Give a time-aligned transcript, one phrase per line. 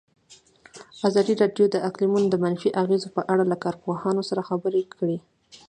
[1.07, 5.17] ازادي راډیو د اقلیتونه د منفي اغېزو په اړه له کارپوهانو سره خبرې کړي.